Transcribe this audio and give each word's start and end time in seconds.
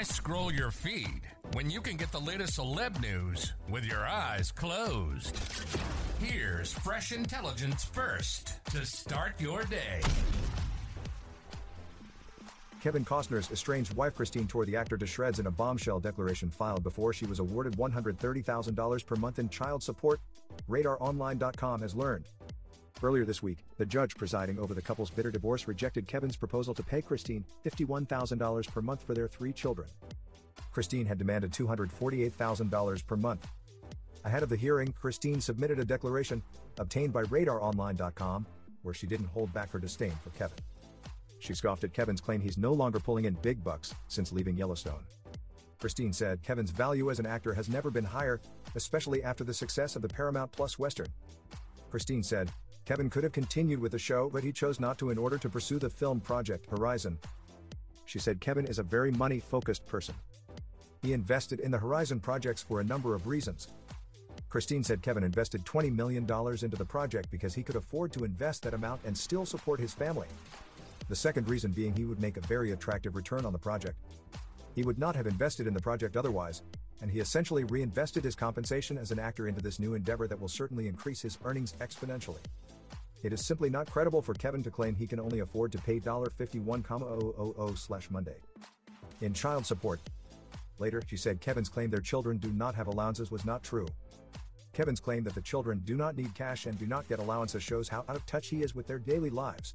Why 0.00 0.04
scroll 0.04 0.50
your 0.50 0.70
feed 0.70 1.20
when 1.52 1.68
you 1.68 1.82
can 1.82 1.98
get 1.98 2.10
the 2.10 2.18
latest 2.18 2.58
celeb 2.58 3.02
news 3.02 3.52
with 3.68 3.84
your 3.84 4.06
eyes 4.06 4.50
closed? 4.50 5.38
Here's 6.18 6.72
fresh 6.72 7.12
intelligence 7.12 7.84
first 7.84 8.64
to 8.70 8.86
start 8.86 9.38
your 9.38 9.62
day. 9.64 10.00
Kevin 12.82 13.04
Costner's 13.04 13.50
estranged 13.50 13.92
wife 13.92 14.14
Christine 14.14 14.48
tore 14.48 14.64
the 14.64 14.74
actor 14.74 14.96
to 14.96 15.06
shreds 15.06 15.38
in 15.38 15.46
a 15.46 15.50
bombshell 15.50 16.00
declaration 16.00 16.48
filed 16.48 16.82
before 16.82 17.12
she 17.12 17.26
was 17.26 17.38
awarded 17.38 17.76
$130,000 17.76 19.06
per 19.06 19.16
month 19.16 19.38
in 19.38 19.50
child 19.50 19.82
support, 19.82 20.18
RadarOnline.com 20.70 21.82
has 21.82 21.94
learned. 21.94 22.24
Earlier 23.02 23.24
this 23.24 23.42
week, 23.42 23.64
the 23.78 23.86
judge 23.86 24.14
presiding 24.14 24.58
over 24.58 24.74
the 24.74 24.82
couple's 24.82 25.08
bitter 25.08 25.30
divorce 25.30 25.66
rejected 25.66 26.06
Kevin's 26.06 26.36
proposal 26.36 26.74
to 26.74 26.82
pay 26.82 27.00
Christine 27.00 27.44
$51,000 27.64 28.68
per 28.68 28.82
month 28.82 29.02
for 29.04 29.14
their 29.14 29.26
three 29.26 29.52
children. 29.52 29.88
Christine 30.70 31.06
had 31.06 31.16
demanded 31.16 31.50
$248,000 31.52 33.06
per 33.06 33.16
month. 33.16 33.46
Ahead 34.24 34.42
of 34.42 34.50
the 34.50 34.56
hearing, 34.56 34.92
Christine 34.92 35.40
submitted 35.40 35.78
a 35.78 35.84
declaration, 35.84 36.42
obtained 36.78 37.12
by 37.12 37.22
RadarOnline.com, 37.24 38.46
where 38.82 38.94
she 38.94 39.06
didn't 39.06 39.28
hold 39.28 39.50
back 39.54 39.70
her 39.70 39.78
disdain 39.78 40.12
for 40.22 40.30
Kevin. 40.30 40.58
She 41.38 41.54
scoffed 41.54 41.84
at 41.84 41.94
Kevin's 41.94 42.20
claim 42.20 42.42
he's 42.42 42.58
no 42.58 42.74
longer 42.74 43.00
pulling 43.00 43.24
in 43.24 43.32
big 43.34 43.64
bucks 43.64 43.94
since 44.08 44.30
leaving 44.30 44.58
Yellowstone. 44.58 45.04
Christine 45.78 46.12
said 46.12 46.42
Kevin's 46.42 46.70
value 46.70 47.10
as 47.10 47.18
an 47.18 47.24
actor 47.24 47.54
has 47.54 47.70
never 47.70 47.90
been 47.90 48.04
higher, 48.04 48.42
especially 48.74 49.22
after 49.24 49.42
the 49.42 49.54
success 49.54 49.96
of 49.96 50.02
the 50.02 50.08
Paramount 50.08 50.52
Plus 50.52 50.78
Western. 50.78 51.08
Christine 51.90 52.22
said, 52.22 52.52
Kevin 52.90 53.08
could 53.08 53.22
have 53.22 53.30
continued 53.30 53.78
with 53.78 53.92
the 53.92 53.98
show, 54.00 54.28
but 54.28 54.42
he 54.42 54.50
chose 54.50 54.80
not 54.80 54.98
to 54.98 55.10
in 55.10 55.16
order 55.16 55.38
to 55.38 55.48
pursue 55.48 55.78
the 55.78 55.88
film 55.88 56.18
project 56.18 56.68
Horizon. 56.68 57.16
She 58.04 58.18
said 58.18 58.40
Kevin 58.40 58.66
is 58.66 58.80
a 58.80 58.82
very 58.82 59.12
money 59.12 59.38
focused 59.38 59.86
person. 59.86 60.12
He 61.00 61.12
invested 61.12 61.60
in 61.60 61.70
the 61.70 61.78
Horizon 61.78 62.18
projects 62.18 62.64
for 62.64 62.80
a 62.80 62.84
number 62.84 63.14
of 63.14 63.28
reasons. 63.28 63.68
Christine 64.48 64.82
said 64.82 65.02
Kevin 65.02 65.22
invested 65.22 65.64
$20 65.64 65.94
million 65.94 66.24
into 66.24 66.76
the 66.76 66.84
project 66.84 67.30
because 67.30 67.54
he 67.54 67.62
could 67.62 67.76
afford 67.76 68.12
to 68.12 68.24
invest 68.24 68.64
that 68.64 68.74
amount 68.74 69.02
and 69.04 69.16
still 69.16 69.46
support 69.46 69.78
his 69.78 69.94
family. 69.94 70.26
The 71.08 71.14
second 71.14 71.48
reason 71.48 71.70
being 71.70 71.94
he 71.94 72.06
would 72.06 72.20
make 72.20 72.38
a 72.38 72.48
very 72.48 72.72
attractive 72.72 73.14
return 73.14 73.46
on 73.46 73.52
the 73.52 73.58
project. 73.60 73.98
He 74.74 74.82
would 74.82 74.98
not 74.98 75.14
have 75.14 75.28
invested 75.28 75.68
in 75.68 75.74
the 75.74 75.80
project 75.80 76.16
otherwise, 76.16 76.62
and 77.00 77.08
he 77.08 77.20
essentially 77.20 77.62
reinvested 77.62 78.24
his 78.24 78.34
compensation 78.34 78.98
as 78.98 79.12
an 79.12 79.20
actor 79.20 79.46
into 79.46 79.62
this 79.62 79.78
new 79.78 79.94
endeavor 79.94 80.26
that 80.26 80.40
will 80.40 80.48
certainly 80.48 80.88
increase 80.88 81.22
his 81.22 81.38
earnings 81.44 81.74
exponentially. 81.80 82.40
It 83.22 83.32
is 83.32 83.46
simply 83.46 83.68
not 83.68 83.90
credible 83.90 84.22
for 84.22 84.32
Kevin 84.34 84.62
to 84.62 84.70
claim 84.70 84.94
he 84.94 85.06
can 85.06 85.20
only 85.20 85.40
afford 85.40 85.72
to 85.72 85.78
pay 85.78 86.00
$51,000 86.00 87.78
slash 87.78 88.10
Monday 88.10 88.36
in 89.20 89.34
child 89.34 89.66
support. 89.66 90.00
Later, 90.78 91.02
she 91.06 91.18
said 91.18 91.40
Kevin's 91.40 91.68
claim 91.68 91.90
their 91.90 92.00
children 92.00 92.38
do 92.38 92.50
not 92.52 92.74
have 92.74 92.86
allowances 92.86 93.30
was 93.30 93.44
not 93.44 93.62
true. 93.62 93.86
Kevin's 94.72 95.00
claim 95.00 95.22
that 95.24 95.34
the 95.34 95.42
children 95.42 95.82
do 95.84 95.94
not 95.94 96.16
need 96.16 96.34
cash 96.34 96.64
and 96.64 96.78
do 96.78 96.86
not 96.86 97.08
get 97.08 97.18
allowances 97.18 97.62
shows 97.62 97.88
how 97.88 98.04
out 98.08 98.16
of 98.16 98.24
touch 98.24 98.48
he 98.48 98.62
is 98.62 98.74
with 98.74 98.86
their 98.86 98.98
daily 98.98 99.28
lives. 99.28 99.74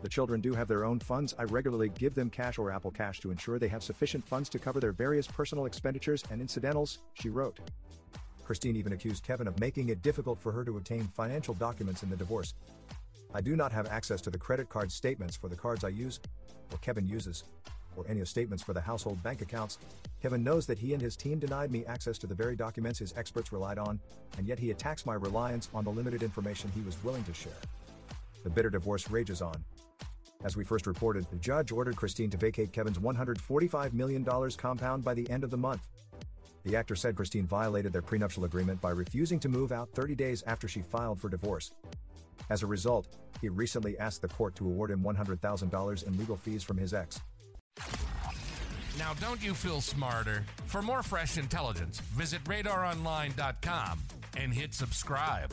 The 0.00 0.08
children 0.08 0.40
do 0.40 0.54
have 0.54 0.68
their 0.68 0.84
own 0.84 0.98
funds. 1.00 1.34
I 1.38 1.44
regularly 1.44 1.90
give 1.90 2.14
them 2.14 2.30
cash 2.30 2.58
or 2.58 2.72
Apple 2.72 2.90
Cash 2.90 3.20
to 3.20 3.30
ensure 3.30 3.58
they 3.58 3.68
have 3.68 3.82
sufficient 3.82 4.26
funds 4.26 4.48
to 4.48 4.58
cover 4.58 4.80
their 4.80 4.92
various 4.92 5.26
personal 5.26 5.66
expenditures 5.66 6.24
and 6.30 6.40
incidentals, 6.40 6.98
she 7.14 7.28
wrote. 7.28 7.60
Christine 8.52 8.76
even 8.76 8.92
accused 8.92 9.24
Kevin 9.24 9.48
of 9.48 9.58
making 9.60 9.88
it 9.88 10.02
difficult 10.02 10.38
for 10.38 10.52
her 10.52 10.62
to 10.62 10.76
obtain 10.76 11.08
financial 11.16 11.54
documents 11.54 12.02
in 12.02 12.10
the 12.10 12.16
divorce. 12.16 12.52
I 13.32 13.40
do 13.40 13.56
not 13.56 13.72
have 13.72 13.88
access 13.88 14.20
to 14.20 14.30
the 14.30 14.36
credit 14.36 14.68
card 14.68 14.92
statements 14.92 15.34
for 15.34 15.48
the 15.48 15.56
cards 15.56 15.84
I 15.84 15.88
use, 15.88 16.20
or 16.70 16.76
Kevin 16.82 17.06
uses, 17.06 17.44
or 17.96 18.04
any 18.06 18.20
of 18.20 18.28
statements 18.28 18.62
for 18.62 18.74
the 18.74 18.80
household 18.82 19.22
bank 19.22 19.40
accounts. 19.40 19.78
Kevin 20.20 20.44
knows 20.44 20.66
that 20.66 20.76
he 20.76 20.92
and 20.92 21.00
his 21.00 21.16
team 21.16 21.38
denied 21.38 21.70
me 21.70 21.86
access 21.86 22.18
to 22.18 22.26
the 22.26 22.34
very 22.34 22.54
documents 22.54 22.98
his 22.98 23.16
experts 23.16 23.54
relied 23.54 23.78
on, 23.78 23.98
and 24.36 24.46
yet 24.46 24.58
he 24.58 24.70
attacks 24.70 25.06
my 25.06 25.14
reliance 25.14 25.70
on 25.72 25.82
the 25.82 25.90
limited 25.90 26.22
information 26.22 26.70
he 26.74 26.82
was 26.82 27.02
willing 27.02 27.24
to 27.24 27.32
share. 27.32 27.52
The 28.44 28.50
bitter 28.50 28.68
divorce 28.68 29.10
rages 29.10 29.40
on. 29.40 29.64
As 30.44 30.58
we 30.58 30.64
first 30.64 30.86
reported, 30.86 31.24
the 31.30 31.36
judge 31.36 31.72
ordered 31.72 31.96
Christine 31.96 32.28
to 32.28 32.36
vacate 32.36 32.70
Kevin's 32.70 32.98
$145 32.98 33.94
million 33.94 34.26
compound 34.58 35.02
by 35.02 35.14
the 35.14 35.30
end 35.30 35.42
of 35.42 35.50
the 35.50 35.56
month. 35.56 35.88
The 36.64 36.76
actor 36.76 36.94
said 36.94 37.16
Christine 37.16 37.46
violated 37.46 37.92
their 37.92 38.02
prenuptial 38.02 38.44
agreement 38.44 38.80
by 38.80 38.90
refusing 38.90 39.40
to 39.40 39.48
move 39.48 39.72
out 39.72 39.90
30 39.94 40.14
days 40.14 40.44
after 40.46 40.68
she 40.68 40.80
filed 40.80 41.20
for 41.20 41.28
divorce. 41.28 41.72
As 42.50 42.62
a 42.62 42.66
result, 42.66 43.06
he 43.40 43.48
recently 43.48 43.98
asked 43.98 44.22
the 44.22 44.28
court 44.28 44.54
to 44.56 44.66
award 44.66 44.90
him 44.90 45.02
$100,000 45.02 46.06
in 46.06 46.18
legal 46.18 46.36
fees 46.36 46.62
from 46.62 46.76
his 46.76 46.94
ex. 46.94 47.20
Now, 48.98 49.14
don't 49.14 49.42
you 49.42 49.54
feel 49.54 49.80
smarter? 49.80 50.44
For 50.66 50.82
more 50.82 51.02
fresh 51.02 51.38
intelligence, 51.38 52.00
visit 52.00 52.44
radaronline.com 52.44 54.00
and 54.36 54.52
hit 54.52 54.74
subscribe. 54.74 55.52